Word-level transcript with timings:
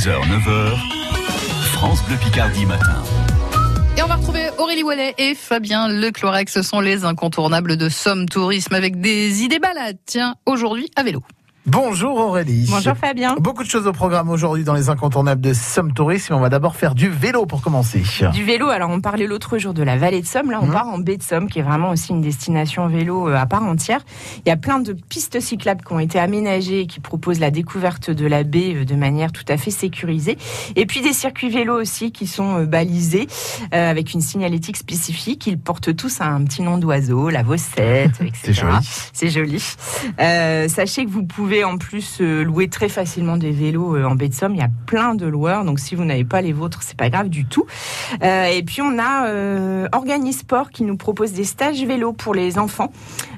6h, 0.00 0.12
9h, 0.12 0.78
France 1.74 2.02
Bleu 2.06 2.16
Picardie 2.16 2.64
matin. 2.64 3.02
Et 3.98 4.02
on 4.02 4.06
va 4.06 4.14
retrouver 4.14 4.48
Aurélie 4.56 4.82
Wallet 4.82 5.14
et 5.18 5.34
Fabien 5.34 5.88
Leclorec. 5.88 6.48
Ce 6.48 6.62
sont 6.62 6.80
les 6.80 7.04
incontournables 7.04 7.76
de 7.76 7.90
Somme 7.90 8.26
Tourisme 8.26 8.72
avec 8.72 8.98
des 9.02 9.42
idées 9.42 9.58
balades. 9.58 9.98
Tiens, 10.06 10.36
aujourd'hui 10.46 10.88
à 10.96 11.02
vélo. 11.02 11.20
Bonjour 11.66 12.16
Aurélie. 12.16 12.66
Bonjour 12.70 12.96
Fabien. 12.96 13.36
Beaucoup 13.38 13.62
de 13.62 13.68
choses 13.68 13.86
au 13.86 13.92
programme 13.92 14.30
aujourd'hui 14.30 14.64
dans 14.64 14.72
les 14.72 14.88
incontournables 14.88 15.42
de 15.42 15.52
Somme 15.52 15.92
Tourisme. 15.92 16.32
On 16.32 16.40
va 16.40 16.48
d'abord 16.48 16.74
faire 16.74 16.94
du 16.94 17.10
vélo 17.10 17.44
pour 17.44 17.60
commencer. 17.60 18.02
Du 18.32 18.44
vélo, 18.44 18.68
alors 18.70 18.88
on 18.88 19.02
parlait 19.02 19.26
l'autre 19.26 19.58
jour 19.58 19.74
de 19.74 19.82
la 19.82 19.98
vallée 19.98 20.22
de 20.22 20.26
Somme. 20.26 20.50
Là, 20.50 20.58
on 20.62 20.66
Mhm. 20.66 20.72
part 20.72 20.88
en 20.88 20.98
baie 20.98 21.18
de 21.18 21.22
Somme, 21.22 21.48
qui 21.50 21.58
est 21.58 21.62
vraiment 21.62 21.90
aussi 21.90 22.12
une 22.12 22.22
destination 22.22 22.88
vélo 22.88 23.28
euh, 23.28 23.36
à 23.36 23.44
part 23.44 23.62
entière. 23.62 24.00
Il 24.44 24.48
y 24.48 24.52
a 24.52 24.56
plein 24.56 24.80
de 24.80 24.94
pistes 24.94 25.38
cyclables 25.38 25.84
qui 25.84 25.92
ont 25.92 26.00
été 26.00 26.18
aménagées 26.18 26.80
et 26.80 26.86
qui 26.86 26.98
proposent 26.98 27.40
la 27.40 27.50
découverte 27.50 28.10
de 28.10 28.26
la 28.26 28.42
baie 28.42 28.74
euh, 28.76 28.84
de 28.86 28.94
manière 28.94 29.30
tout 29.30 29.44
à 29.48 29.58
fait 29.58 29.70
sécurisée. 29.70 30.38
Et 30.76 30.86
puis 30.86 31.02
des 31.02 31.12
circuits 31.12 31.50
vélo 31.50 31.78
aussi 31.78 32.10
qui 32.10 32.26
sont 32.26 32.56
euh, 32.60 32.64
balisés 32.64 33.28
avec 33.70 34.14
une 34.14 34.22
signalétique 34.22 34.78
spécifique. 34.78 35.46
Ils 35.46 35.58
portent 35.58 35.94
tous 35.94 36.22
un 36.22 36.42
petit 36.44 36.62
nom 36.62 36.78
d'oiseau, 36.78 37.28
la 37.28 37.42
Vossette, 37.42 38.12
etc. 38.22 38.32
C'est 38.42 38.52
joli. 38.54 38.76
C'est 39.12 39.28
joli. 39.28 39.62
Euh, 40.20 40.66
sachez 40.68 41.04
que 41.04 41.10
vous 41.10 41.24
pouvez 41.24 41.49
en 41.64 41.78
plus 41.78 42.18
euh, 42.20 42.42
louer 42.42 42.68
très 42.68 42.88
facilement 42.88 43.36
des 43.36 43.50
vélos 43.50 43.96
euh, 43.96 44.04
en 44.04 44.14
baie 44.14 44.28
de 44.28 44.34
Somme. 44.34 44.54
Il 44.54 44.60
y 44.60 44.64
a 44.64 44.70
plein 44.86 45.14
de 45.14 45.26
loueurs, 45.26 45.64
donc 45.64 45.80
si 45.80 45.94
vous 45.94 46.04
n'avez 46.04 46.24
pas 46.24 46.40
les 46.40 46.52
vôtres, 46.52 46.82
c'est 46.82 46.96
pas 46.96 47.10
grave 47.10 47.28
du 47.28 47.44
tout. 47.44 47.66
Euh, 48.22 48.44
et 48.44 48.62
puis 48.62 48.82
on 48.82 48.98
a 48.98 49.90
Organisport 49.92 50.70
qui 50.70 50.84
nous 50.84 50.96
propose 50.96 51.32
des 51.32 51.44
stages 51.44 51.82
vélo 51.84 52.12
pour 52.12 52.34
les 52.34 52.58
enfants. 52.58 52.92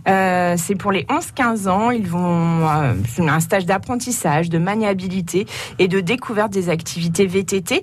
C'est 0.06 0.74
pour 0.78 0.92
les 0.92 1.04
11-15 1.04 1.68
ans. 1.68 1.90
Ils 1.90 2.06
vont 2.06 2.68
euh, 2.68 2.94
un 3.18 3.40
stage 3.40 3.66
d'apprentissage, 3.66 4.50
de 4.50 4.58
maniabilité 4.58 5.46
et 5.78 5.88
de 5.88 6.00
découverte 6.00 6.52
des 6.52 6.68
activités 6.68 7.26
VTT. 7.26 7.82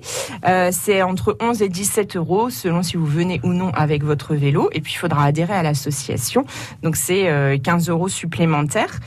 C'est 0.70 1.02
entre 1.02 1.36
11 1.40 1.62
et 1.62 1.68
17 1.68 2.16
euros 2.16 2.50
selon 2.50 2.82
si 2.82 2.96
vous 2.96 3.06
venez 3.06 3.40
ou 3.42 3.52
non 3.52 3.70
avec 3.74 4.04
votre 4.04 4.34
vélo. 4.34 4.68
Et 4.72 4.80
puis 4.80 4.92
il 4.94 4.98
faudra 4.98 5.24
adhérer 5.24 5.54
à 5.54 5.62
l'association. 5.62 6.44
Donc 6.82 6.96
c'est 6.96 7.28
euh, 7.28 7.58
15 7.58 7.88
euros 7.88 8.08
supplémentaires. 8.08 9.00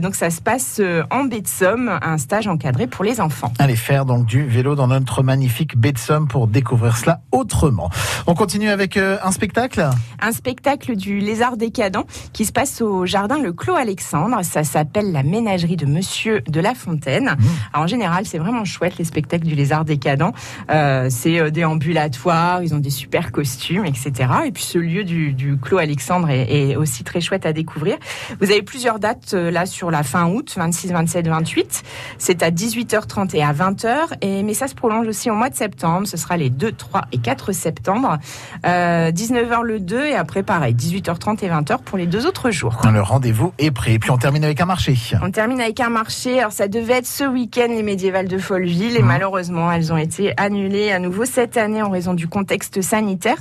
Donc 0.00 0.14
ça 0.14 0.30
se 0.30 0.40
passe 0.44 0.76
euh, 0.78 1.02
en 1.10 1.24
baie 1.24 1.40
de 1.40 1.48
Somme, 1.48 1.98
un 2.02 2.18
stage 2.18 2.46
encadré 2.46 2.86
pour 2.86 3.02
les 3.02 3.20
enfants. 3.20 3.52
Allez 3.58 3.76
faire 3.76 4.04
donc 4.04 4.26
du 4.26 4.44
vélo 4.44 4.74
dans 4.74 4.88
notre 4.88 5.22
magnifique 5.22 5.76
baie 5.76 5.92
de 5.92 5.98
Somme 5.98 6.28
pour 6.28 6.46
découvrir 6.46 6.98
cela 6.98 7.22
autrement. 7.32 7.88
On 8.26 8.34
continue 8.34 8.68
avec 8.68 8.98
euh, 8.98 9.16
un 9.24 9.32
spectacle. 9.32 9.88
un 10.20 10.32
spectacle 10.32 10.96
du 10.96 11.18
lézard 11.18 11.56
décadent 11.56 12.04
qui 12.34 12.44
se 12.44 12.52
passe 12.52 12.82
au 12.82 13.06
jardin 13.06 13.40
Le 13.40 13.52
Clos 13.52 13.74
Alexandre. 13.74 14.38
Ça 14.42 14.64
s'appelle 14.64 15.12
la 15.12 15.22
ménagerie 15.22 15.76
de 15.76 15.86
Monsieur 15.86 16.42
de 16.42 16.60
La 16.60 16.74
Fontaine. 16.74 17.36
Alors, 17.72 17.84
en 17.84 17.86
général, 17.86 18.26
c'est 18.26 18.38
vraiment 18.38 18.64
chouette 18.66 18.98
les 18.98 19.04
spectacles 19.04 19.46
du 19.46 19.54
lézard 19.54 19.86
décadent. 19.86 20.32
Euh, 20.70 21.08
c'est 21.10 21.50
des 21.50 21.64
ambulatoires, 21.64 22.62
ils 22.62 22.74
ont 22.74 22.78
des 22.78 22.90
super 22.90 23.32
costumes, 23.32 23.86
etc. 23.86 24.12
Et 24.46 24.52
puis 24.52 24.62
ce 24.62 24.78
lieu 24.78 25.04
du, 25.04 25.32
du 25.32 25.56
Clos 25.56 25.78
Alexandre 25.78 26.28
est, 26.28 26.70
est 26.70 26.76
aussi 26.76 27.02
très 27.02 27.22
chouette 27.22 27.46
à 27.46 27.54
découvrir. 27.54 27.96
Vous 28.40 28.50
avez 28.50 28.62
plusieurs 28.62 28.98
dates 28.98 29.32
là 29.32 29.64
sur 29.64 29.90
la 29.90 30.02
fin 30.02 30.26
août, 30.26 30.33
26, 30.56 30.92
27, 30.92 31.28
28. 31.28 31.82
C'est 32.18 32.42
à 32.42 32.50
18h30 32.50 33.34
et 33.36 33.42
à 33.42 33.52
20h. 33.52 33.94
Et, 34.20 34.42
mais 34.42 34.54
ça 34.54 34.68
se 34.68 34.74
prolonge 34.74 35.06
aussi 35.06 35.30
au 35.30 35.34
mois 35.34 35.50
de 35.50 35.54
septembre. 35.54 36.06
Ce 36.06 36.16
sera 36.16 36.36
les 36.36 36.50
2, 36.50 36.72
3 36.72 37.02
et 37.12 37.18
4 37.18 37.52
septembre. 37.52 38.18
Euh, 38.66 39.10
19h 39.10 39.62
le 39.62 39.80
2 39.80 40.04
et 40.06 40.14
après 40.14 40.42
pareil, 40.42 40.74
18h30 40.74 41.44
et 41.44 41.48
20h 41.48 41.78
pour 41.84 41.98
les 41.98 42.06
deux 42.06 42.26
autres 42.26 42.50
jours. 42.50 42.80
Le 42.92 43.00
rendez-vous 43.02 43.52
est 43.58 43.70
prêt. 43.70 43.94
Et 43.94 43.98
puis 43.98 44.10
on 44.10 44.18
termine 44.18 44.44
avec 44.44 44.60
un 44.60 44.66
marché. 44.66 44.96
On 45.22 45.30
termine 45.30 45.60
avec 45.60 45.80
un 45.80 45.88
marché. 45.90 46.38
Alors 46.40 46.52
ça 46.52 46.68
devait 46.68 46.94
être 46.94 47.06
ce 47.06 47.24
week-end 47.24 47.66
les 47.68 47.82
médiévales 47.82 48.28
de 48.28 48.38
Folleville 48.38 48.96
et 48.96 49.00
Mhm. 49.02 49.06
malheureusement 49.08 49.70
elles 49.72 49.92
ont 49.92 49.96
été 49.96 50.32
annulées 50.36 50.90
à 50.92 50.98
nouveau 50.98 51.24
cette 51.24 51.56
année 51.56 51.82
en 51.82 51.90
raison 51.90 52.14
du 52.14 52.28
contexte 52.28 52.80
sanitaire. 52.82 53.36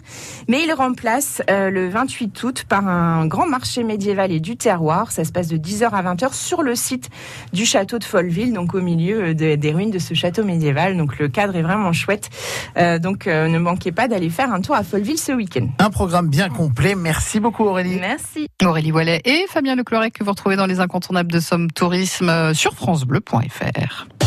Mais 0.47 0.61
ils 0.65 0.73
remplacent 0.73 1.41
euh, 1.49 1.69
le 1.69 1.89
28 1.89 2.43
août 2.43 2.65
par 2.67 2.87
un 2.87 3.25
grand 3.27 3.47
marché 3.47 3.83
médiéval 3.83 4.31
et 4.31 4.39
du 4.39 4.57
terroir. 4.57 5.11
Ça 5.11 5.23
se 5.23 5.31
passe 5.31 5.47
de 5.47 5.57
10h 5.57 5.89
à 5.93 6.01
20h 6.01 6.33
sur 6.33 6.61
le 6.63 6.75
site 6.83 7.09
du 7.53 7.65
château 7.65 7.97
de 7.97 8.03
Folleville, 8.03 8.53
donc 8.53 8.75
au 8.75 8.81
milieu 8.81 9.23
euh, 9.29 9.33
de- 9.33 9.55
des 9.55 9.71
ruines 9.71 9.91
de 9.91 9.99
ce 9.99 10.13
château 10.13 10.43
médiéval. 10.43 10.95
Donc 10.97 11.17
le 11.19 11.27
cadre 11.27 11.55
est 11.55 11.61
vraiment 11.61 11.93
chouette. 11.93 12.29
Euh, 12.77 12.99
donc 12.99 13.25
euh, 13.27 13.47
ne 13.47 13.57
manquez 13.59 13.91
pas 13.91 14.07
d'aller 14.07 14.29
faire 14.29 14.51
un 14.53 14.61
tour 14.61 14.75
à 14.75 14.83
Folleville 14.83 15.17
ce 15.17 15.31
week-end. 15.31 15.67
Un 15.79 15.89
programme 15.89 16.27
bien 16.29 16.49
complet. 16.49 16.95
Merci 16.95 17.39
beaucoup 17.39 17.63
Aurélie. 17.63 17.97
Merci. 17.99 18.47
Aurélie 18.63 18.91
Wallet 18.91 19.21
et 19.25 19.45
Fabien 19.49 19.75
Leclorec 19.75 20.13
que 20.13 20.23
vous 20.23 20.31
retrouvez 20.31 20.55
dans 20.55 20.65
les 20.67 20.79
incontournables 20.79 21.31
de 21.31 21.39
Somme 21.39 21.71
Tourisme 21.71 22.53
sur 22.53 22.73
francebleu.fr. 22.73 24.22